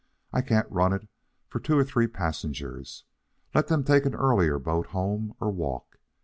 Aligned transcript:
I 0.33 0.41
can't 0.41 0.65
run 0.71 0.93
it 0.93 1.07
for 1.47 1.59
two 1.59 1.77
or 1.77 1.83
three 1.83 2.07
passengers. 2.07 3.03
Let 3.53 3.67
them 3.67 3.83
take 3.83 4.07
an 4.07 4.15
earlier 4.15 4.57
boat 4.57 4.87
home 4.87 5.35
or 5.39 5.51
walk. 5.51 5.99